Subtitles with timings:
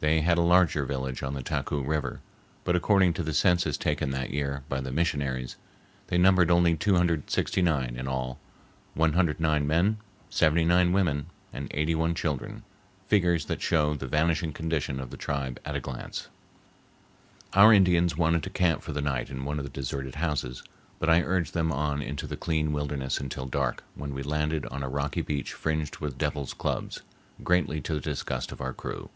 [0.00, 2.22] They had a larger village on the Taku River,
[2.64, 5.56] but, according to the census taken that year by the missionaries,
[6.06, 9.98] they numbered only 269 in all,—109 men,
[10.30, 12.62] 79 women, and 81 children,
[13.08, 16.28] figures that show the vanishing condition of the tribe at a glance.
[17.52, 20.62] Our Indians wanted to camp for the night in one of the deserted houses,
[20.98, 24.82] but I urged them on into the clean wilderness until dark, when we landed on
[24.82, 27.02] a rocky beach fringed with devil's clubs,
[27.44, 29.10] greatly to the disgust of our crew.